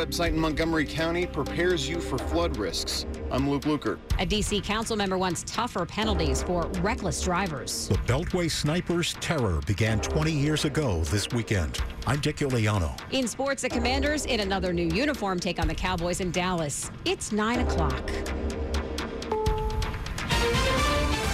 [0.00, 3.04] A new website in Montgomery County prepares you for flood risks.
[3.30, 3.98] I'm Luke Lukert.
[4.18, 4.62] A D.C.
[4.62, 7.88] council member wants tougher penalties for reckless drivers.
[7.88, 11.82] The Beltway snipers' terror began 20 years ago this weekend.
[12.06, 12.98] I'm Dick Uliano.
[13.12, 16.90] In sports, the Commanders in another new uniform take on the Cowboys in Dallas.
[17.04, 18.06] It's 9 o'clock.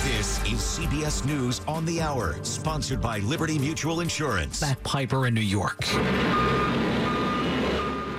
[0.02, 4.60] This is CBS News on the Hour, sponsored by Liberty Mutual Insurance.
[4.60, 5.84] Matt Piper in New York.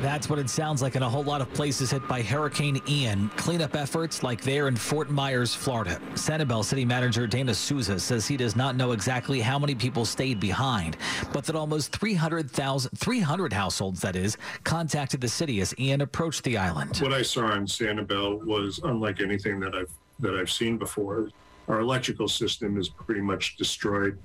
[0.02, 3.30] That's what it sounds like in a whole lot of places hit by Hurricane Ian.
[3.30, 6.00] Cleanup efforts like there in Fort Myers, Florida.
[6.14, 10.40] Sanibel City Manager Dana Souza says he does not know exactly how many people stayed
[10.40, 10.98] behind,
[11.34, 16.58] but that almost 300,000, 300 households, that is, contacted the city as Ian approached the
[16.58, 16.98] island.
[16.98, 19.90] What I saw on Sanibel was unlike anything that I've
[20.20, 21.30] that I've seen before.
[21.68, 24.18] Our electrical system is pretty much destroyed.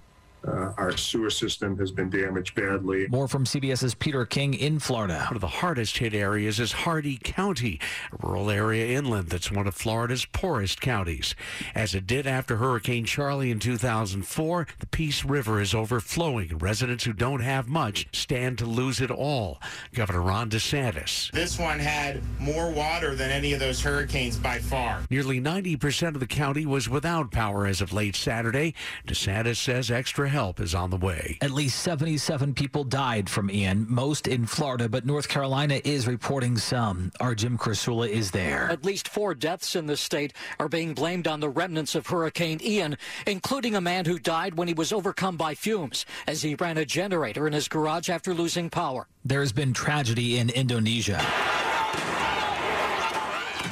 [0.47, 3.07] Uh, our sewer system has been damaged badly.
[3.09, 5.25] More from CBS's Peter King in Florida.
[5.27, 7.79] One of the hardest hit areas is Hardee County,
[8.13, 11.37] a rural area inland that's one of Florida's poorest counties.
[11.75, 16.59] As it did after Hurricane Charley in 2004, the Peace River is overflowing.
[16.59, 19.61] Residents who don't have much stand to lose it all.
[19.95, 21.31] Governor Ron DeSantis.
[21.31, 25.03] This one had more water than any of those hurricanes by far.
[25.09, 28.75] Nearly 90% of the county was without power as of late Saturday.
[29.07, 31.37] DeSantis says extra help is on the way.
[31.43, 36.57] At least 77 people died from Ian, most in Florida, but North Carolina is reporting
[36.57, 37.13] some.
[37.21, 38.69] Our Jim Krasula is there.
[38.71, 42.61] At least four deaths in the state are being blamed on the remnants of Hurricane
[42.63, 46.79] Ian, including a man who died when he was overcome by fumes as he ran
[46.79, 49.07] a generator in his garage after losing power.
[49.25, 51.23] There's been tragedy in Indonesia.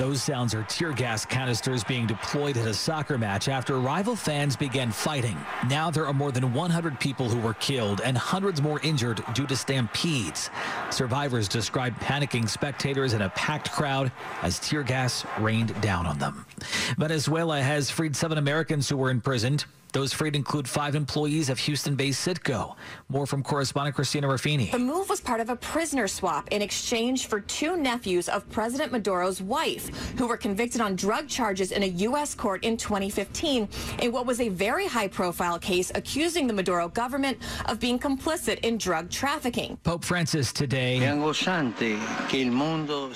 [0.01, 4.57] Those sounds are tear gas canisters being deployed at a soccer match after rival fans
[4.57, 5.37] began fighting.
[5.69, 9.47] Now there are more than 100 people who were killed and hundreds more injured due
[9.47, 10.49] to stampedes.
[10.89, 14.11] Survivors describe panicking spectators in a packed crowd
[14.41, 16.47] as tear gas rained down on them.
[16.97, 19.67] Venezuela has freed seven Americans who were imprisoned.
[19.93, 22.77] Those freed include five employees of Houston-based Citgo.
[23.09, 24.71] More from correspondent Christina Ruffini.
[24.71, 28.93] The move was part of a prisoner swap in exchange for two nephews of President
[28.93, 32.35] Maduro's wife, who were convicted on drug charges in a U.S.
[32.35, 33.69] court in 2015
[34.03, 38.79] in what was a very high-profile case accusing the Maduro government of being complicit in
[38.79, 39.77] drug trafficking.
[39.83, 40.99] Pope Francis today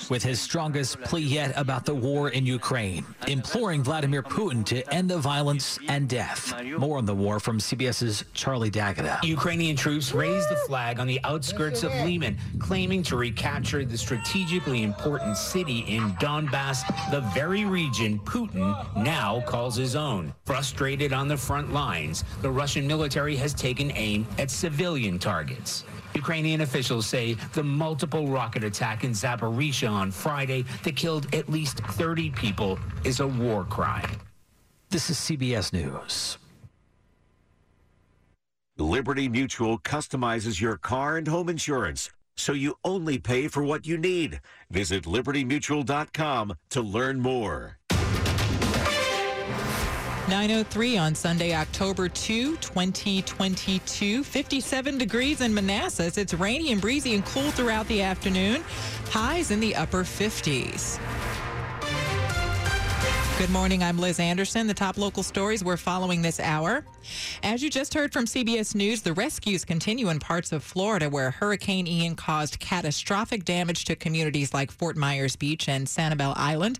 [0.09, 5.09] with his strongest plea yet about the war in Ukraine, imploring Vladimir Putin to end
[5.09, 6.53] the violence and death.
[6.73, 9.19] More on the war from CBS's Charlie D'Agata.
[9.23, 14.83] Ukrainian troops raised the flag on the outskirts of Lyman, claiming to recapture the strategically
[14.83, 16.81] important city in Donbass,
[17.11, 20.33] the very region Putin now calls his own.
[20.45, 25.83] Frustrated on the front lines, the Russian military has taken aim at civilian targets.
[26.15, 31.79] Ukrainian officials say the multiple rocket attack in Zaporizhia on Friday that killed at least
[31.79, 34.09] 30 people is a war crime.
[34.89, 36.37] This is CBS News.
[38.77, 43.97] Liberty Mutual customizes your car and home insurance so you only pay for what you
[43.97, 44.41] need.
[44.69, 47.77] Visit libertymutual.com to learn more.
[50.27, 54.23] 903 on Sunday, October 2, 2022.
[54.23, 56.17] 57 degrees in Manassas.
[56.17, 58.63] It's rainy and breezy and cool throughout the afternoon.
[59.11, 60.99] Highs in the upper 50s.
[63.37, 63.83] Good morning.
[63.83, 64.65] I'm Liz Anderson.
[64.65, 66.85] The top local stories we're following this hour.
[67.43, 71.31] As you just heard from CBS News, the rescues continue in parts of Florida where
[71.31, 76.79] Hurricane Ian caused catastrophic damage to communities like Fort Myers Beach and Sanibel Island.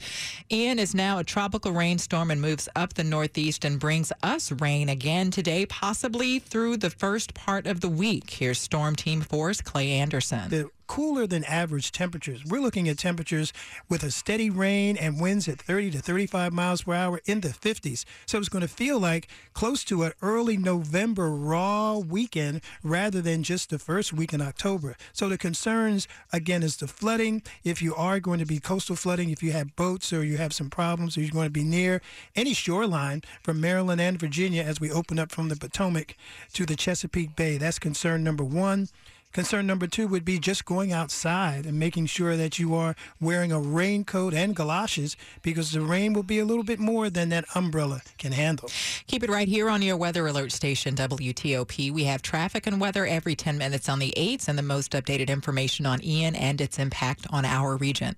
[0.49, 4.87] Ian is now a tropical rainstorm and moves up the northeast and brings us rain
[4.87, 8.29] again today, possibly through the first part of the week.
[8.29, 10.49] Here's Storm Team 4's Clay Anderson.
[10.49, 12.43] The cooler than average temperatures.
[12.45, 13.53] We're looking at temperatures
[13.89, 17.49] with a steady rain and winds at 30 to 35 miles per hour in the
[17.49, 18.05] 50s.
[18.25, 23.43] So it's going to feel like close to an early November raw weekend rather than
[23.43, 24.95] just the first week in October.
[25.13, 27.41] So the concerns, again, is the flooding.
[27.63, 30.53] If you are going to be coastal flooding, if you have boats or you have
[30.53, 32.01] some problems or you're going to be near
[32.35, 36.15] any shoreline from Maryland and Virginia as we open up from the Potomac
[36.53, 38.89] to the Chesapeake Bay, that's concern number one.
[39.35, 43.51] Concern number two would be just going outside and making sure that you are wearing
[43.51, 47.43] a raincoat and galoshes because the rain will be a little bit more than that
[47.53, 48.69] umbrella can handle.
[49.07, 51.91] Keep it right here on your weather alert station, WTOP.
[51.91, 55.27] We have traffic and weather every 10 minutes on the 8s and the most updated
[55.27, 58.15] information on Ian and its impact on our region.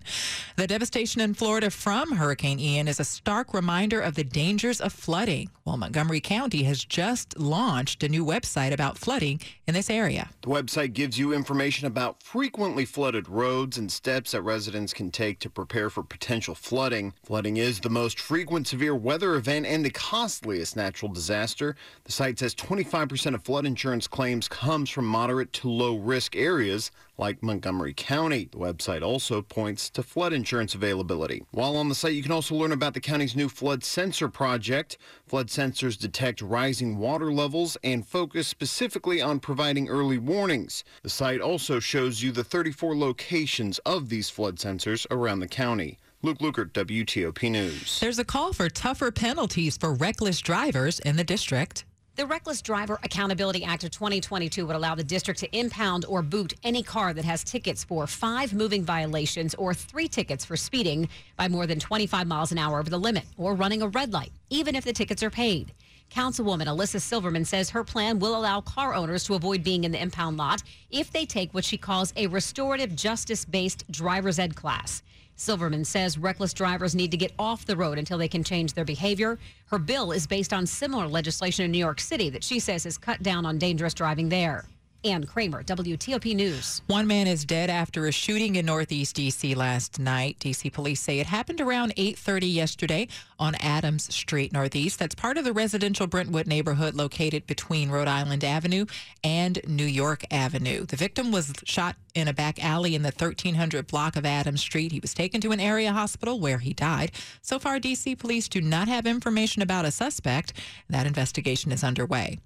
[0.56, 4.94] The devastation in Florida from Hurricane Ian is a stark reminder of the dangers of
[4.94, 5.50] flooding.
[5.66, 10.30] Well, Montgomery County has just launched a new website about flooding in this area.
[10.44, 15.38] The website gives you information about frequently flooded roads and steps that residents can take
[15.40, 17.14] to prepare for potential flooding.
[17.24, 21.76] Flooding is the most frequent severe weather event and the costliest natural disaster.
[22.06, 26.90] The site says 25% of flood insurance claims comes from moderate to low risk areas
[27.18, 28.48] like Montgomery County.
[28.52, 31.44] The website also points to flood insurance availability.
[31.52, 34.98] While on the site, you can also learn about the county's new flood sensor project.
[35.28, 40.84] Flood sensors detect rising water levels and focus specifically on providing early warnings.
[41.04, 45.98] The site also shows you the 34 locations of these flood sensors around the county.
[46.24, 48.00] Luke Lukert, WTOP News.
[48.00, 51.86] There's a call for tougher penalties for reckless drivers in the district.
[52.18, 56.56] The Reckless Driver Accountability Act of 2022 would allow the district to impound or boot
[56.64, 61.48] any car that has tickets for five moving violations or three tickets for speeding by
[61.48, 64.76] more than 25 miles an hour over the limit or running a red light, even
[64.76, 65.74] if the tickets are paid.
[66.10, 70.02] Councilwoman Elissa Silverman says her plan will allow car owners to avoid being in the
[70.02, 75.04] impound lot if they take what she calls a restorative justice based driver's ed class.
[75.38, 78.84] Silverman says reckless drivers need to get off the road until they can change their
[78.84, 79.38] behavior.
[79.68, 82.98] Her bill is based on similar legislation in New York City that she says has
[82.98, 84.66] cut down on dangerous driving there.
[85.08, 86.82] Ann Kramer, WTOP News.
[86.88, 89.56] One man is dead after a shooting in Northeast D.C.
[89.56, 90.38] last night.
[90.40, 90.70] D.C.
[90.70, 93.08] police say it happened around 8:30 yesterday
[93.40, 95.00] on Adams Street Northeast.
[95.00, 98.86] That's part of the residential Brentwood neighborhood located between Rhode Island Avenue
[99.24, 100.86] and New York Avenue.
[100.86, 104.92] The victim was shot in a back alley in the 1300 block of Adams Street.
[104.92, 107.12] He was taken to an area hospital where he died.
[107.42, 108.16] So far, D.C.
[108.16, 110.54] police do not have information about a suspect.
[110.90, 112.40] That investigation is underway.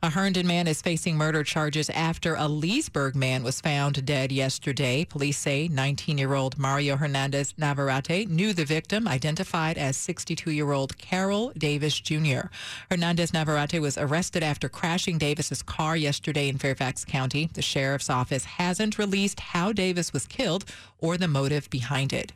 [0.00, 5.04] A Herndon man is facing murder charges after a Leesburg man was found dead yesterday.
[5.04, 10.70] Police say 19 year old Mario Hernandez Navarrete knew the victim, identified as 62 year
[10.70, 12.46] old Carol Davis Jr.
[12.90, 17.50] Hernandez Navarrete was arrested after crashing Davis's car yesterday in Fairfax County.
[17.52, 20.64] The sheriff's office hasn't released how Davis was killed
[20.98, 22.32] or the motive behind it.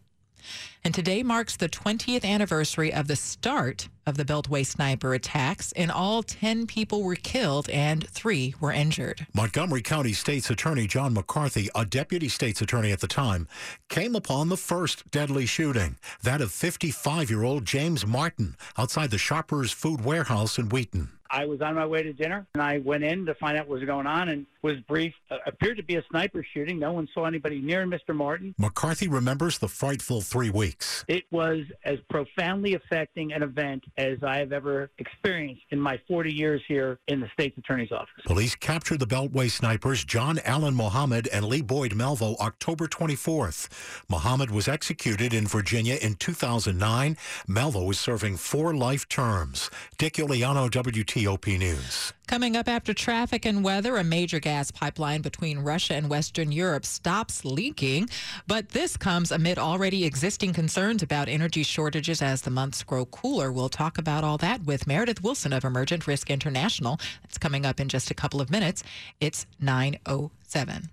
[0.85, 5.73] And today marks the 20th anniversary of the start of the Beltway sniper attacks.
[5.73, 9.27] In all, 10 people were killed and three were injured.
[9.35, 13.47] Montgomery County State's Attorney John McCarthy, a deputy state's attorney at the time,
[13.89, 19.19] came upon the first deadly shooting, that of 55 year old James Martin outside the
[19.19, 21.11] Shoppers Food Warehouse in Wheaton.
[21.31, 23.79] I was on my way to dinner and I went in to find out what
[23.79, 26.79] was going on and was brief, Uh, appeared to be a sniper shooting.
[26.79, 28.15] No one saw anybody near Mr.
[28.15, 28.55] Martin.
[28.59, 31.05] McCarthy remembers the frightful three weeks.
[31.09, 36.33] It was as profoundly affecting an event as I have ever experienced in my 40
[36.33, 38.09] years here in the state's attorney's office.
[38.27, 43.69] Police captured the Beltway snipers John Allen Muhammad and Lee Boyd Malvo October 24th.
[44.09, 47.17] Muhammad was executed in Virginia in 2009.
[47.49, 49.71] Malvo is serving four life terms.
[49.99, 52.13] Dick Uliano, WTOP News.
[52.27, 56.87] Coming up after traffic and weather, a major gas pipeline between Russia and Western Europe
[56.87, 58.09] stops leaking.
[58.47, 63.53] But this comes amid already existing concerns about energy shortages as the months grow cooler.
[63.53, 66.99] We'll talk about all that with Meredith Wilson of Emergent Risk International.
[67.23, 68.83] That's coming up in just a couple of minutes.
[69.21, 70.89] It's 907.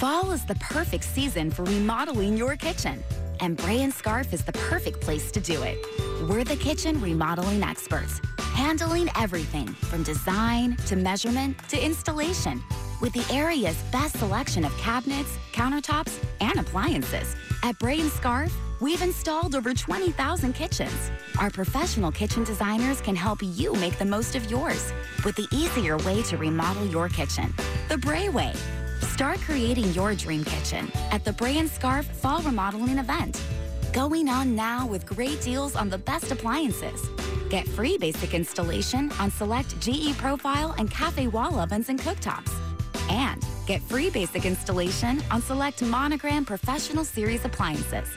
[0.00, 3.02] Fall is the perfect season for remodeling your kitchen,
[3.40, 5.78] and Bray and Scarff is the perfect place to do it.
[6.28, 8.20] We're the kitchen remodeling experts,
[8.54, 12.62] handling everything from design to measurement to installation,
[13.00, 17.34] with the area's best selection of cabinets, countertops, and appliances.
[17.62, 21.10] At Bray and Scarff, we've installed over 20,000 kitchens.
[21.38, 24.92] Our professional kitchen designers can help you make the most of yours
[25.24, 27.54] with the easier way to remodel your kitchen,
[27.88, 28.52] the Bray way.
[29.00, 33.42] Start creating your dream kitchen at the Bray and Scarff Fall Remodeling event.
[33.92, 37.08] Going on now with great deals on the best appliances.
[37.48, 42.52] Get free basic installation on select GE Profile and Cafe wall ovens and cooktops.
[43.10, 48.08] And get free basic installation on select Monogram Professional Series appliances.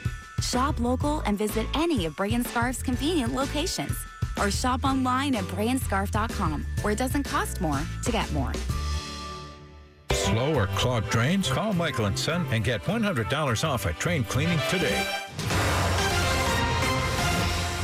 [0.41, 3.97] Shop local and visit any of Bray Scarff's convenient locations.
[4.39, 8.51] Or shop online at brayandscarff.com, where it doesn't cost more to get more.
[10.11, 11.49] Slow or clogged drains?
[11.49, 15.05] Call Michael and Son and get $100 off a drain cleaning today.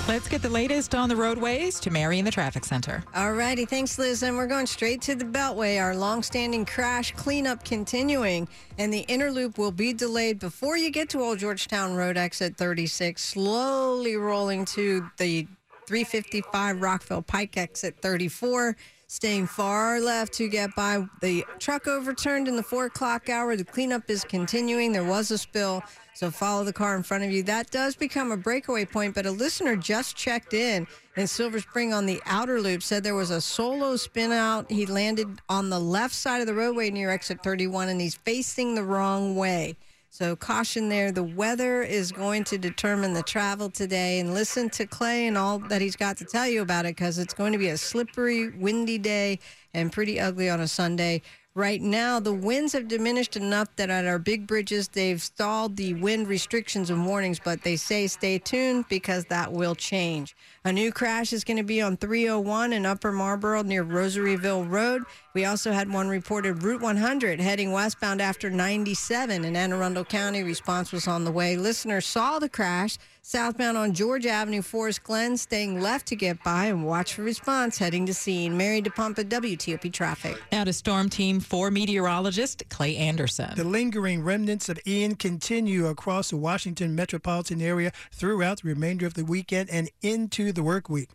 [0.10, 3.04] Let's get the latest on the roadways to Mary in the traffic center.
[3.13, 4.24] All righty, thanks, Liz.
[4.24, 5.80] And we're going straight to the Beltway.
[5.80, 8.48] Our long-standing crash cleanup continuing,
[8.80, 12.58] and the inner loop will be delayed before you get to Old Georgetown Road exit
[12.58, 13.24] 36.
[13.24, 15.46] Slowly rolling to the
[15.86, 18.75] 355 Rockville Pike exit 34.
[19.06, 21.06] Staying far left to get by.
[21.22, 23.56] The truck overturned in the four o'clock hour.
[23.56, 24.92] The cleanup is continuing.
[24.92, 25.84] There was a spill,
[26.20, 27.44] so follow the car in front of you.
[27.44, 30.86] That does become a breakaway point, but a listener just checked in
[31.16, 34.70] in Silver Spring on the outer loop said there was a solo spin out.
[34.70, 38.76] He landed on the left side of the roadway near exit 31 and he's facing
[38.76, 39.78] the wrong way.
[40.10, 41.14] So caution there.
[41.14, 44.20] The weather is going to determine the travel today.
[44.20, 47.18] And listen to Clay and all that he's got to tell you about it because
[47.18, 49.40] it's going to be a slippery, windy day
[49.74, 51.22] and pretty ugly on a Sunday.
[51.56, 55.96] Right now, the winds have diminished enough that at our big bridges, they've stalled the
[55.96, 60.36] wind restrictions and warnings, but they say stay tuned because that will change.
[60.63, 65.01] A new crash is going to be on 301 in Upper Marlboro near Rosaryville Road.
[65.34, 70.44] We also had one reported Route 100 heading westbound after 97 in Anne Arundel County.
[70.44, 71.58] Response was on the way.
[71.58, 76.66] Listeners saw the crash southbound on Georgia Avenue, Forest Glen, staying left to get by
[76.66, 78.58] and watch for response heading to scene.
[78.58, 80.42] Mary DePompa, WTOP Traffic.
[80.52, 83.54] Now to Storm Team 4 meteorologist Clay Anderson.
[83.56, 89.14] The lingering remnants of Ian continue across the Washington metropolitan area throughout the remainder of
[89.14, 91.10] the weekend and into the work week.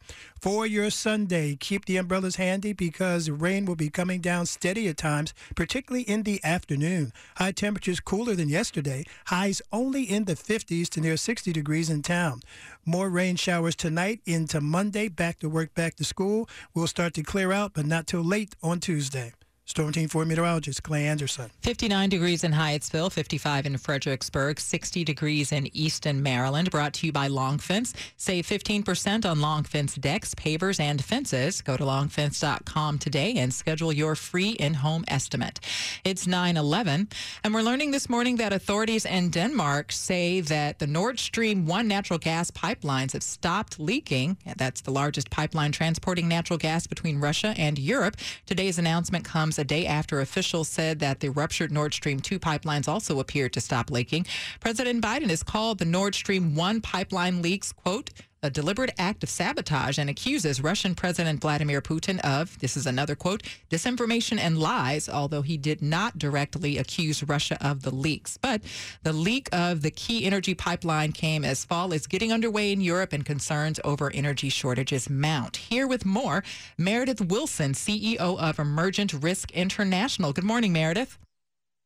[0.44, 4.98] For your Sunday, keep the umbrellas handy because rain will be coming down steady at
[4.98, 7.14] times, particularly in the afternoon.
[7.36, 12.02] High temperatures cooler than yesterday, highs only in the 50s to near 60 degrees in
[12.02, 12.42] town.
[12.84, 16.46] More rain showers tonight into Monday, back to work, back to school.
[16.74, 19.32] We'll start to clear out, but not till late on Tuesday.
[19.66, 21.50] Storm Team 4 meteorologist Clay Anderson.
[21.62, 26.70] 59 degrees in Hyattsville, 55 in Fredericksburg, 60 degrees in Easton, Maryland.
[26.70, 27.94] Brought to you by Long Fence.
[28.18, 31.62] Save 15% on Long Fence decks, pavers, and fences.
[31.62, 35.60] Go to longfence.com today and schedule your free in-home estimate.
[36.04, 37.10] It's 9-11,
[37.42, 41.88] and we're learning this morning that authorities in Denmark say that the Nord Stream 1
[41.88, 44.36] natural gas pipelines have stopped leaking.
[44.58, 48.18] That's the largest pipeline transporting natural gas between Russia and Europe.
[48.44, 52.88] Today's announcement comes a day after officials said that the ruptured Nord Stream 2 pipelines
[52.88, 54.26] also appeared to stop leaking.
[54.60, 58.10] President Biden has called the Nord Stream 1 pipeline leaks, quote,
[58.44, 63.16] a deliberate act of sabotage and accuses Russian President Vladimir Putin of, this is another
[63.16, 68.36] quote, disinformation and lies, although he did not directly accuse Russia of the leaks.
[68.36, 68.60] But
[69.02, 73.14] the leak of the key energy pipeline came as fall is getting underway in Europe
[73.14, 75.56] and concerns over energy shortages mount.
[75.56, 76.44] Here with more,
[76.76, 80.34] Meredith Wilson, CEO of Emergent Risk International.
[80.34, 81.18] Good morning, Meredith.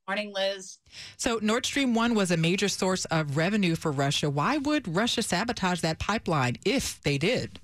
[0.08, 0.78] Morning, Liz.
[1.18, 4.30] So, Nord Stream 1 was a major source of revenue for Russia.
[4.30, 7.60] Why would Russia sabotage that pipeline if they did?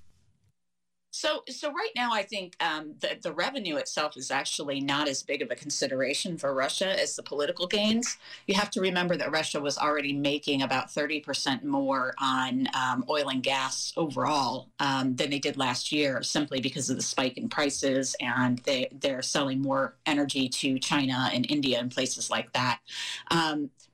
[1.16, 5.22] So, so right now, I think um, the the revenue itself is actually not as
[5.22, 8.16] big of a consideration for Russia as the political gains.
[8.48, 13.04] You have to remember that Russia was already making about thirty percent more on um,
[13.08, 17.38] oil and gas overall um, than they did last year, simply because of the spike
[17.38, 22.52] in prices, and they they're selling more energy to China and India and places like
[22.54, 22.80] that.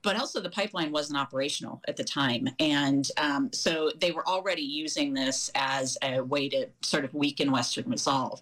[0.03, 4.63] But also, the pipeline wasn't operational at the time, and um, so they were already
[4.63, 8.41] using this as a way to sort of weaken Western resolve.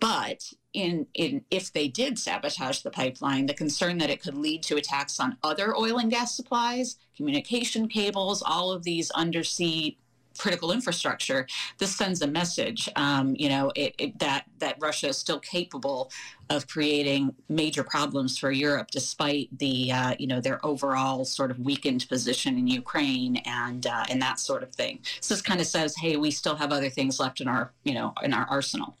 [0.00, 4.62] But in, in if they did sabotage the pipeline, the concern that it could lead
[4.64, 9.96] to attacks on other oil and gas supplies, communication cables, all of these undersea
[10.36, 11.46] critical infrastructure,
[11.78, 16.10] this sends a message, um, you know, it, it, that that Russia is still capable
[16.48, 21.58] of creating major problems for Europe, despite the, uh, you know, their overall sort of
[21.58, 25.00] weakened position in Ukraine and uh, and that sort of thing.
[25.20, 27.94] So this kind of says, hey, we still have other things left in our, you
[27.94, 28.96] know, in our arsenal.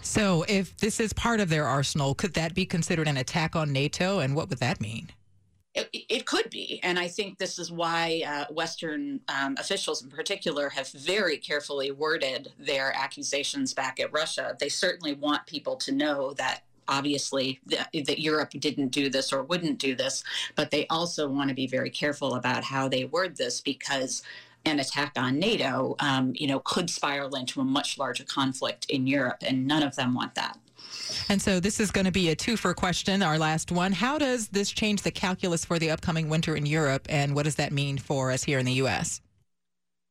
[0.00, 3.72] So, if this is part of their arsenal, could that be considered an attack on
[3.72, 4.18] NATO?
[4.18, 5.10] And what would that mean?
[5.72, 6.80] It, it, could be.
[6.82, 11.92] And I think this is why uh, Western um, officials in particular have very carefully
[11.92, 14.56] worded their accusations back at Russia.
[14.58, 19.44] They certainly want people to know that obviously that, that Europe didn't do this or
[19.44, 20.24] wouldn't do this,
[20.56, 24.22] but they also want to be very careful about how they word this because
[24.64, 29.06] an attack on NATO, um, you know, could spiral into a much larger conflict in
[29.06, 30.58] Europe, and none of them want that.
[31.28, 33.92] And so this is going to be a two for question, our last one.
[33.92, 37.56] How does this change the calculus for the upcoming winter in Europe, and what does
[37.56, 39.20] that mean for us here in the U.S.?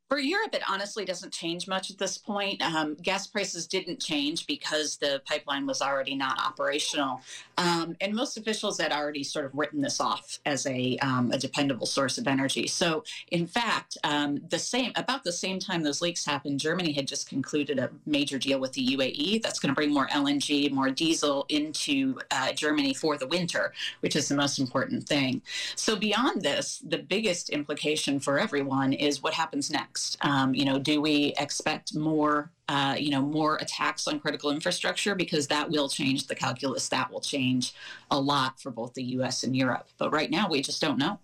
[0.10, 2.63] For Europe, it honestly doesn't change much at this point.
[2.63, 7.22] Um, gas prices didn't change because the pipeline was already not operational.
[7.60, 11.38] Um, and most officials had already sort of written this off as a, um, a
[11.38, 12.66] dependable source of energy.
[12.66, 17.08] So, in fact, um, the same about the same time those leaks happened, Germany had
[17.08, 20.89] just concluded a major deal with the UAE that's going to bring more LNG, more
[20.89, 25.44] diesel into uh, Germany for the winter, which is the most important thing.
[25.75, 30.79] So, beyond this, the biggest implication for everyone is what happens next Um, you know,
[30.79, 35.15] do we expect more, uh, you know, more attacks on critical infrastructure?
[35.15, 36.89] Because that will change the calculus.
[36.89, 37.74] That will change
[38.12, 39.44] a lot for both the U.S.
[39.44, 39.88] and Europe.
[39.98, 41.20] But right now, we just don't know.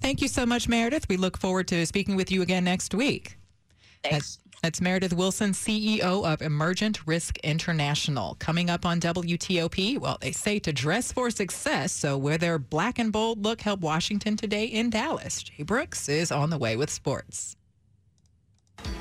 [0.00, 1.08] Thank you so much, Meredith.
[1.08, 3.38] We look forward to speaking with you again next week.
[4.02, 4.38] Thanks.
[4.64, 8.34] That's Meredith Wilson, CEO of Emergent Risk International.
[8.38, 12.98] Coming up on WTOP, well, they say to dress for success, so where their black
[12.98, 15.42] and bold look help Washington today in Dallas.
[15.42, 17.56] Jay Brooks is on the way with sports.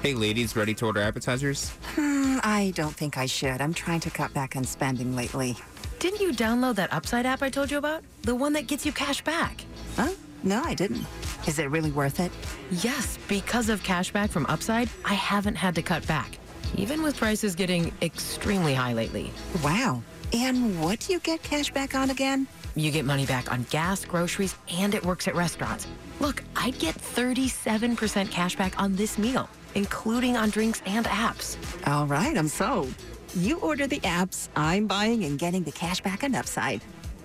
[0.03, 1.69] Hey, ladies, ready to order appetizers?
[1.95, 3.61] Hmm, I don't think I should.
[3.61, 5.55] I'm trying to cut back on spending lately.
[5.99, 8.03] Didn't you download that Upside app I told you about?
[8.23, 9.63] The one that gets you cash back.
[9.95, 10.09] Huh?
[10.43, 11.05] No, I didn't.
[11.47, 12.33] Is it really worth it?
[12.83, 16.37] Yes, because of cash back from Upside, I haven't had to cut back,
[16.75, 19.31] even with prices getting extremely high lately.
[19.63, 20.03] Wow.
[20.33, 22.45] And what do you get cash back on again?
[22.75, 25.87] You get money back on gas, groceries, and it works at restaurants.
[26.19, 31.57] Look, I'd get 37% cash back on this meal including on drinks and apps.
[31.87, 32.93] All right, I'm sold.
[33.35, 36.81] You order the apps, I'm buying and getting the cash back on Upside.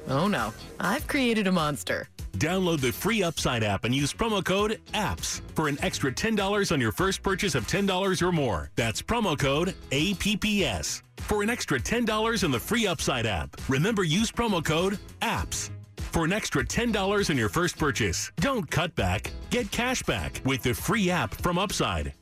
[0.08, 2.08] Oh no, I've created a monster.
[2.38, 6.80] Download the free Upside app and use promo code APPS for an extra $10 on
[6.80, 8.70] your first purchase of $10 or more.
[8.76, 13.56] That's promo code APPS for an extra $10 on the free Upside app.
[13.68, 18.32] Remember, use promo code APPS for an extra $10 on your first purchase.
[18.36, 22.14] Don't cut back, get cash back with the free app from Upside.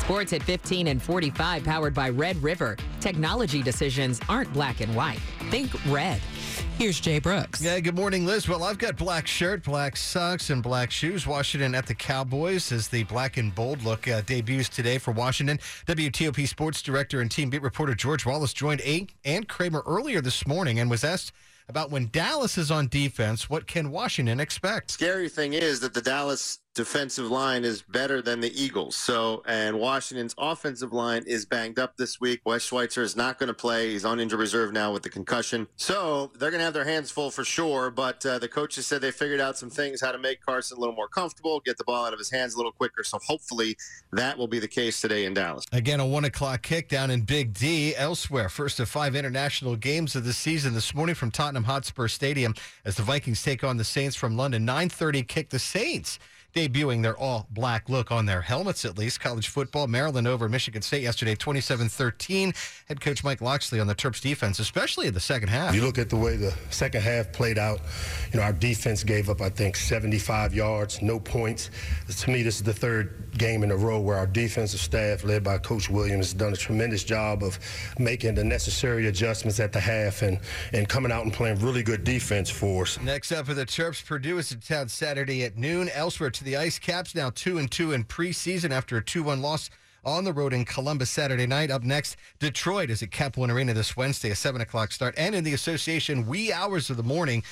[0.00, 2.76] Sports at 15 and 45, powered by Red River.
[3.00, 5.20] Technology decisions aren't black and white.
[5.50, 6.20] Think red.
[6.76, 7.62] Here's Jay Brooks.
[7.62, 8.48] Yeah, good morning, Liz.
[8.48, 11.26] Well, I've got black shirt, black socks, and black shoes.
[11.26, 15.58] Washington at the Cowboys as the black and bold look uh, debuts today for Washington.
[15.86, 20.46] WTOP sports director and team beat reporter George Wallace joined A and Kramer earlier this
[20.46, 21.32] morning and was asked
[21.68, 24.90] about when Dallas is on defense, what can Washington expect?
[24.90, 28.96] Scary thing is that the Dallas defensive line is better than the Eagles.
[28.96, 32.40] So, and Washington's offensive line is banged up this week.
[32.44, 33.90] Wes Schweitzer is not going to play.
[33.90, 35.68] He's on injured reserve now with the concussion.
[35.76, 37.90] So they're going to have their hands full for sure.
[37.90, 40.80] But uh, the coaches said they figured out some things how to make Carson a
[40.80, 43.04] little more comfortable, get the ball out of his hands a little quicker.
[43.04, 43.76] So hopefully
[44.12, 45.66] that will be the case today in Dallas.
[45.72, 47.94] Again, a one o'clock kick down in Big D.
[47.96, 52.54] Elsewhere, first of five international games of the season this morning from Tottenham Hotspur Stadium
[52.84, 54.66] as the Vikings take on the Saints from London.
[54.66, 55.50] 9:30 kick.
[55.50, 56.18] The Saints
[56.54, 59.20] debuting their all black look on their helmets, at least.
[59.20, 62.52] College football, Maryland over Michigan State yesterday, 27 13.
[62.88, 65.74] Head coach Mike Locksley on the Terps defense, especially in the second half.
[65.74, 67.80] You look at the way the second half played out,
[68.32, 71.70] you know, our defense gave up, I think, 75 yards, no points.
[72.08, 75.42] To me, this is the third game in a row where our defensive staff, led
[75.42, 77.58] by Coach Williams, has done a tremendous job of
[77.98, 80.38] making the necessary adjustments at the half and,
[80.72, 83.00] and coming out and playing really good defense for us.
[83.00, 85.88] Next up for the Terps, Purdue is in town Saturday at noon.
[85.94, 89.70] Elsewhere the Ice Caps, now 2 and 2 in preseason after a 2 1 loss
[90.04, 91.70] on the road in Columbus Saturday night.
[91.70, 95.14] Up next, Detroit is at Cap One Arena this Wednesday, a 7 o'clock start.
[95.16, 97.44] And in the association, wee hours of the morning,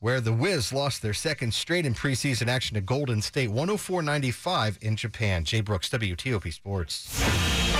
[0.00, 4.78] where the Wiz lost their second straight in preseason action to Golden State, 104 95
[4.82, 5.44] in Japan.
[5.44, 7.75] Jay Brooks, WTOP Sports.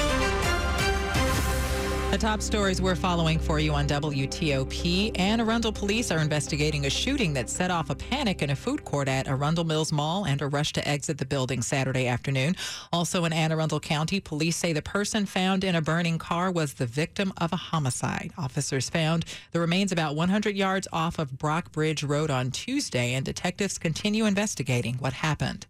[2.13, 5.19] The top stories we're following for you on WTOP.
[5.19, 8.85] Anne Arundel police are investigating a shooting that set off a panic in a food
[8.85, 12.57] court at Arundel Mills Mall and a rush to exit the building Saturday afternoon.
[12.93, 16.75] Also in Anne Arundel County, police say the person found in a burning car was
[16.75, 18.33] the victim of a homicide.
[18.39, 23.27] Officers found the remains about 100 yards off of Brock Bridge Road on Tuesday, and
[23.27, 25.67] detectives continue investigating what happened.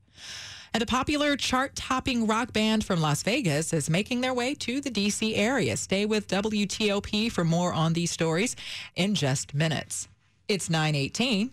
[0.76, 4.82] And a popular chart topping rock band from Las Vegas is making their way to
[4.82, 5.34] the D.C.
[5.34, 5.74] area.
[5.74, 8.56] Stay with WTOP for more on these stories
[8.94, 10.06] in just minutes.
[10.48, 11.50] It's 918.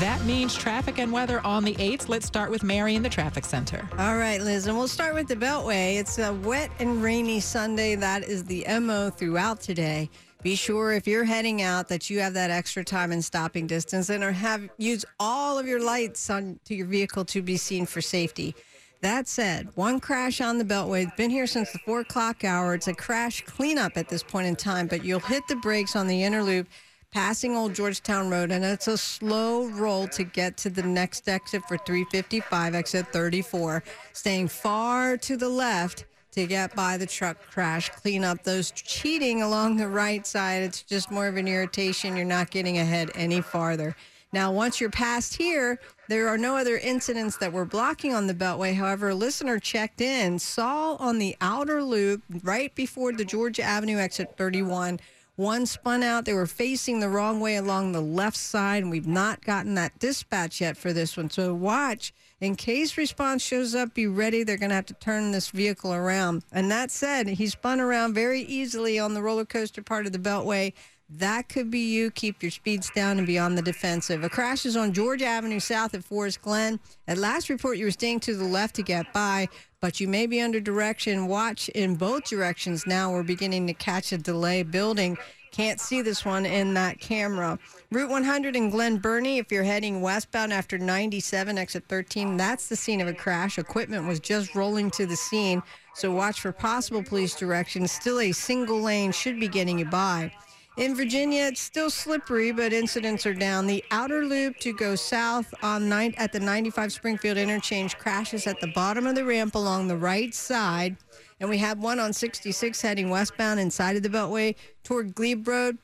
[0.00, 2.08] That means traffic and weather on the 8th.
[2.08, 3.88] Let's start with Mary in the traffic center.
[3.96, 6.00] All right, Liz, and we'll start with the Beltway.
[6.00, 7.94] It's a wet and rainy Sunday.
[7.94, 10.10] That is the MO throughout today.
[10.42, 14.08] Be sure if you're heading out that you have that extra time and stopping distance
[14.08, 17.86] and or have use all of your lights on to your vehicle to be seen
[17.86, 18.56] for safety.
[19.02, 21.04] That said, one crash on the Beltway.
[21.04, 22.74] It's been here since the four o'clock hour.
[22.74, 26.08] It's a crash cleanup at this point in time, but you'll hit the brakes on
[26.08, 26.66] the inner loop
[27.12, 31.62] passing Old Georgetown Road, and it's a slow roll to get to the next exit
[31.68, 37.90] for 355, exit 34, staying far to the left to get by the truck crash,
[37.90, 40.62] clean up those cheating along the right side.
[40.62, 42.16] It's just more of an irritation.
[42.16, 43.94] You're not getting ahead any farther.
[44.32, 48.34] Now, once you're past here, there are no other incidents that were blocking on the
[48.34, 48.74] Beltway.
[48.74, 53.98] However, a listener checked in, saw on the outer loop right before the Georgia Avenue
[53.98, 55.00] exit 31.
[55.36, 56.24] One spun out.
[56.24, 59.98] They were facing the wrong way along the left side, and we've not gotten that
[59.98, 61.28] dispatch yet for this one.
[61.28, 62.14] So watch.
[62.42, 64.42] In case response shows up, be ready.
[64.42, 66.42] They're going to have to turn this vehicle around.
[66.50, 70.18] And that said, he spun around very easily on the roller coaster part of the
[70.18, 70.72] Beltway.
[71.08, 72.10] That could be you.
[72.10, 74.24] Keep your speeds down and be on the defensive.
[74.24, 76.80] A crash is on Georgia Avenue South at Forest Glen.
[77.06, 79.46] At last report, you were staying to the left to get by,
[79.80, 81.28] but you may be under direction.
[81.28, 83.12] Watch in both directions now.
[83.12, 85.16] We're beginning to catch a delay building.
[85.52, 87.58] Can't see this one in that camera.
[87.90, 92.76] Route 100 in Glen Burnie, if you're heading westbound after 97, exit 13, that's the
[92.76, 93.58] scene of a crash.
[93.58, 95.62] Equipment was just rolling to the scene,
[95.94, 97.86] so watch for possible police direction.
[97.86, 100.32] Still a single lane should be getting you by.
[100.78, 103.66] In Virginia, it's still slippery, but incidents are down.
[103.66, 108.58] The outer loop to go south on nine, at the 95 Springfield interchange crashes at
[108.58, 110.96] the bottom of the ramp along the right side.
[111.42, 115.76] And we have one on 66 heading westbound inside of the Beltway toward Glebe Road.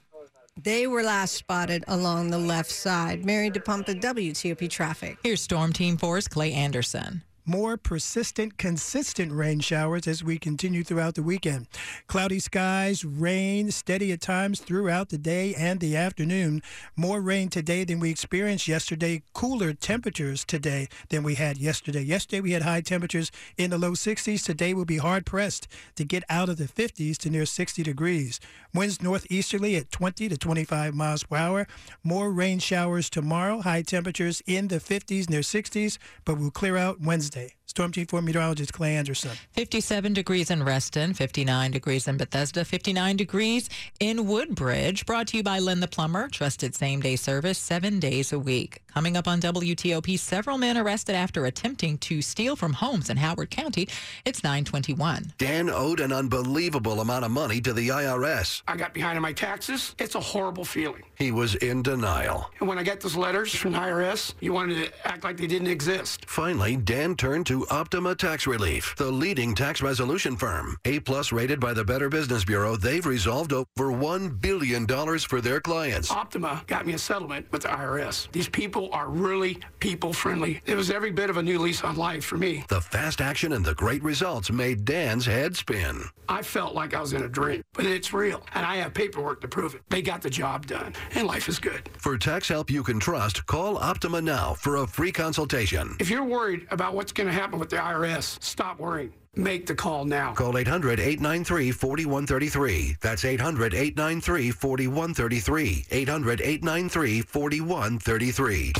[0.57, 3.25] They were last spotted along the left side.
[3.25, 5.19] Mary DePompa, WTOP Traffic.
[5.25, 11.15] Here's Storm Team 4's Clay Anderson more persistent, consistent rain showers as we continue throughout
[11.15, 11.67] the weekend.
[12.07, 16.61] Cloudy skies, rain, steady at times throughout the day and the afternoon.
[16.95, 19.23] More rain today than we experienced yesterday.
[19.33, 22.03] Cooler temperatures today than we had yesterday.
[22.03, 24.45] Yesterday we had high temperatures in the low 60s.
[24.45, 28.41] Today we'll be hard pressed to get out of the 50s to near 60 degrees.
[28.75, 31.67] Winds northeasterly at 20 to 25 miles per hour.
[32.05, 33.63] More rain showers tomorrow.
[33.63, 37.38] High temperatures in the 50s near 60s, but will clear out Wednesday.
[37.79, 39.31] Storm Team 4 meteorologist Clay Anderson.
[39.53, 45.07] 57 degrees in Reston, 59 degrees in Bethesda, 59 degrees in Woodbridge.
[45.07, 48.83] Brought to you by Lynn the Plumber, trusted same day service seven days a week.
[48.99, 53.49] Coming up on WTOP, several men arrested after attempting to steal from homes in Howard
[53.49, 53.89] County.
[54.25, 55.35] It's 921.
[55.39, 58.63] Dan owed an unbelievable amount of money to the IRS.
[58.67, 59.95] I got behind on my taxes.
[60.01, 61.05] It's a horrible feeling.
[61.15, 62.51] He was in denial.
[62.59, 65.47] And when I got those letters from the IRS, you wanted to act like they
[65.47, 66.25] didn't exist.
[66.27, 70.77] Finally, Dan turned to Optima Tax Relief, the leading tax resolution firm.
[70.87, 74.89] A plus rated by the Better Business Bureau, they've resolved over $1 billion
[75.21, 76.11] for their clients.
[76.11, 78.29] Optima got me a settlement with the IRS.
[78.33, 78.49] These
[78.89, 80.63] people are really people friendly.
[80.65, 82.65] It was every bit of a new lease on life for me.
[82.69, 86.05] The fast action and the great results made Dan's head spin.
[86.29, 89.41] I felt like I was in a dream, but it's real, and I have paperwork
[89.43, 89.83] to prove it.
[89.91, 91.89] They got the job done, and life is good.
[91.99, 95.97] For tax help you can trust, call Optima now for a free consultation.
[96.01, 99.13] If you're worried about what's going to happen with the IRS, stop worrying.
[99.39, 100.35] Make the call now.
[100.35, 102.97] Call 800 893 4133.
[103.01, 105.87] That's 800 893 4133.
[105.91, 108.73] 800 893 4133.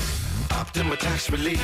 [0.51, 1.61] Optima Tax Relief.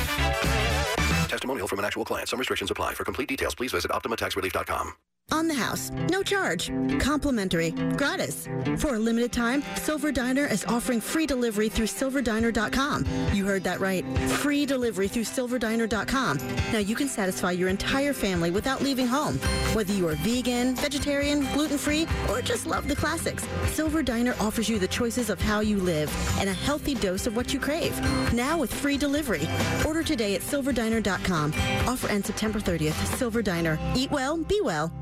[1.28, 2.30] Testimonial from an actual client.
[2.30, 2.94] Some restrictions apply.
[2.94, 4.94] For complete details, please visit OptimaTaxRelief.com.
[5.32, 8.48] On the house, no charge, complimentary, gratis.
[8.78, 13.04] For a limited time, Silver Diner is offering free delivery through silverdiner.com.
[13.34, 14.04] You heard that right.
[14.40, 16.38] Free delivery through silverdiner.com.
[16.72, 19.38] Now you can satisfy your entire family without leaving home.
[19.74, 24.78] Whether you are vegan, vegetarian, gluten-free, or just love the classics, Silver Diner offers you
[24.78, 26.08] the choices of how you live
[26.38, 28.00] and a healthy dose of what you crave.
[28.32, 29.48] Now with free delivery.
[29.84, 31.52] Order today at silverdiner.com.
[31.88, 33.16] Offer ends September 30th.
[33.16, 33.76] Silver Diner.
[33.96, 34.92] Eat well, be well.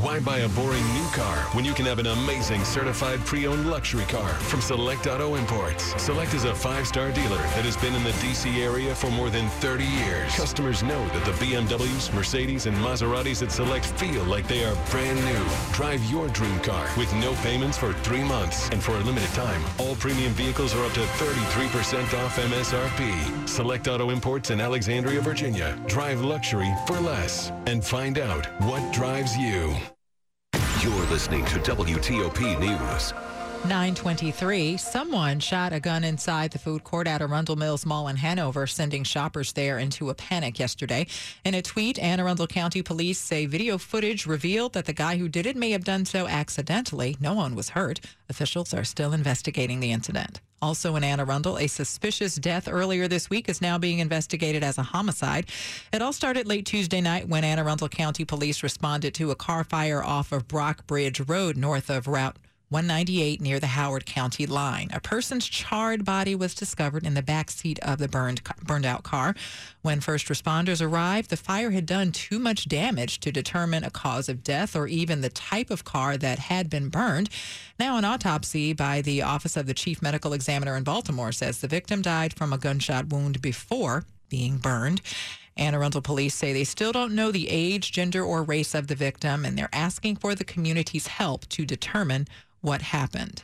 [0.00, 4.04] Why buy a boring new car when you can have an amazing certified pre-owned luxury
[4.04, 6.00] car from Select Auto Imports?
[6.00, 8.62] Select is a five-star dealer that has been in the D.C.
[8.62, 10.32] area for more than 30 years.
[10.36, 15.18] Customers know that the BMWs, Mercedes, and Maseratis at Select feel like they are brand
[15.24, 15.44] new.
[15.72, 18.68] Drive your dream car with no payments for three months.
[18.68, 23.48] And for a limited time, all premium vehicles are up to 33% off MSRP.
[23.48, 25.76] Select Auto Imports in Alexandria, Virginia.
[25.88, 27.50] Drive luxury for less.
[27.66, 29.74] And find out what drives you.
[30.88, 33.12] You're listening to WTOP News.
[33.64, 34.76] 923.
[34.76, 39.04] Someone shot a gun inside the food court at Arundel Mills Mall in Hanover, sending
[39.04, 41.06] shoppers there into a panic yesterday.
[41.44, 45.28] In a tweet, Anne Arundel County police say video footage revealed that the guy who
[45.28, 47.16] did it may have done so accidentally.
[47.20, 48.00] No one was hurt.
[48.28, 50.40] Officials are still investigating the incident.
[50.62, 54.78] Also in Anne Arundel, a suspicious death earlier this week is now being investigated as
[54.78, 55.46] a homicide.
[55.92, 59.62] It all started late Tuesday night when Anne Arundel County police responded to a car
[59.62, 62.36] fire off of Brock Bridge Road north of Route
[62.70, 64.90] 198 near the Howard County line.
[64.92, 69.02] A person's charred body was discovered in the back seat of the burned burned out
[69.02, 69.34] car.
[69.80, 74.28] When first responders arrived, the fire had done too much damage to determine a cause
[74.28, 77.30] of death or even the type of car that had been burned.
[77.78, 81.68] Now, an autopsy by the Office of the Chief Medical Examiner in Baltimore says the
[81.68, 85.00] victim died from a gunshot wound before being burned.
[85.56, 88.94] Anne Arundel police say they still don't know the age, gender, or race of the
[88.94, 92.28] victim, and they're asking for the community's help to determine
[92.60, 93.42] what happened.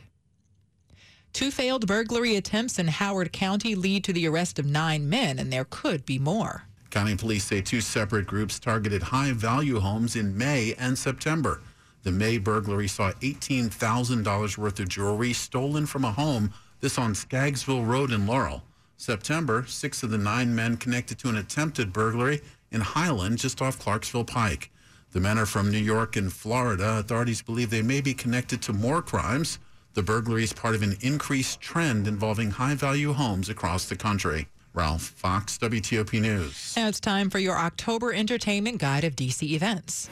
[1.33, 5.51] Two failed burglary attempts in Howard County lead to the arrest of nine men, and
[5.51, 6.63] there could be more.
[6.91, 11.61] County police say two separate groups targeted high value homes in May and September.
[12.03, 17.85] The May burglary saw $18,000 worth of jewelry stolen from a home, this on Scaggsville
[17.85, 18.63] Road in Laurel.
[18.95, 23.77] September, six of the nine men connected to an attempted burglary in Highland just off
[23.77, 24.71] Clarksville Pike.
[25.15, 26.97] The men are from New York and Florida.
[26.97, 29.59] Authorities believe they may be connected to more crimes.
[29.93, 34.49] The burglary is part of an increased trend involving high value homes across the country.
[34.73, 36.73] Ralph Fox, WTOP News.
[36.75, 40.09] Now it's time for your October entertainment guide of DC events.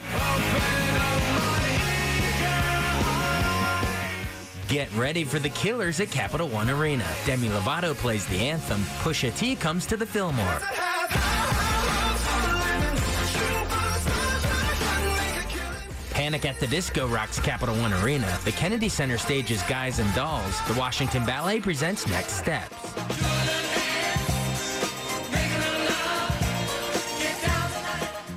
[4.68, 7.06] Get ready for the Killers at Capital One Arena.
[7.26, 8.80] Demi Lovato plays the anthem.
[9.02, 10.62] Pusha T comes to the Fillmore.
[16.24, 18.38] Panic at the Disco rocks Capital One Arena.
[18.46, 20.58] The Kennedy Center stages Guys and Dolls.
[20.66, 22.74] The Washington Ballet presents Next Steps.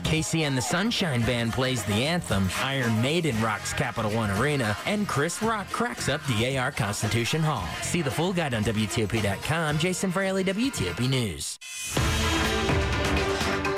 [0.03, 5.07] KC and the Sunshine Band plays the anthem, Iron Maiden rocks Capital One Arena, and
[5.07, 7.69] Chris Rock cracks up DAR Constitution Hall.
[7.83, 9.77] See the full guide on WTOP.com.
[9.77, 11.57] Jason Fraley, WTOP News.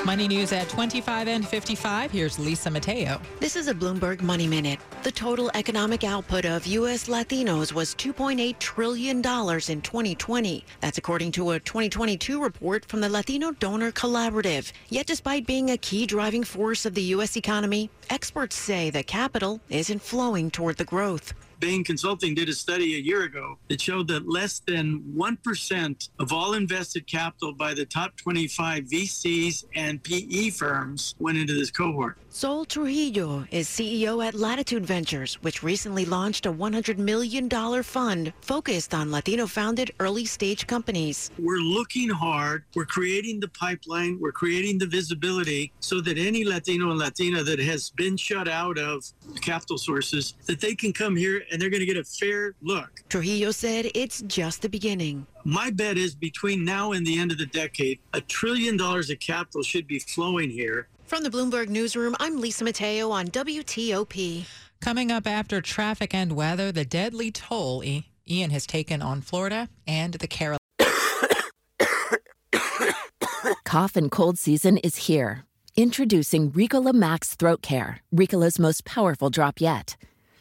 [0.06, 2.10] Money news at 25 and 55.
[2.10, 3.20] Here's Lisa Mateo.
[3.38, 4.80] This is a Bloomberg Money Minute.
[5.02, 7.06] The total economic output of U.S.
[7.06, 10.64] Latinos was $2.8 trillion in 2020.
[10.80, 14.72] That's according to a 2022 report from the Latino Donor Collaborative.
[14.88, 17.36] Yet, despite being a key driving force of the U.S.
[17.36, 21.34] economy, experts say the capital isn't flowing toward the growth.
[21.60, 26.32] Bain Consulting did a study a year ago that showed that less than 1% of
[26.32, 32.16] all invested capital by the top 25 VCs and PE firms went into this cohort.
[32.32, 37.50] Sol Trujillo is CEO at L'Attitude Ventures, which recently launched a $100 million
[37.82, 41.32] fund focused on Latino founded early stage companies.
[41.40, 46.90] We're looking hard, we're creating the pipeline, we're creating the visibility so that any Latino
[46.90, 49.04] and Latina that has been shut out of
[49.40, 53.02] capital sources, that they can come here and they're going to get a fair look.
[53.08, 55.26] Trujillo said it's just the beginning.
[55.42, 59.18] My bet is between now and the end of the decade, a trillion dollars of
[59.18, 60.86] capital should be flowing here.
[61.10, 64.44] From the Bloomberg Newsroom, I'm Lisa Mateo on WTOP.
[64.80, 70.14] Coming up after traffic and weather, the deadly toll Ian has taken on Florida and
[70.14, 70.60] the Carolinas.
[73.64, 75.46] Cough and cold season is here.
[75.74, 79.96] Introducing Ricola Max Throat Care, Ricola's most powerful drop yet.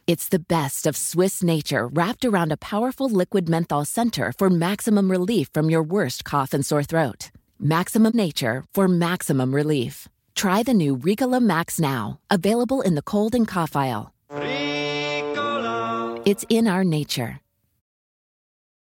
[0.05, 5.10] It's the best of Swiss nature wrapped around a powerful liquid menthol center for maximum
[5.10, 7.32] relief from your worst cough and sore throat.
[7.58, 10.08] Maximum nature for maximum relief.
[10.39, 14.13] Try the new Ricola Max now, available in the cold and cough aisle.
[14.32, 16.21] Ricola.
[16.25, 17.41] It's in our nature.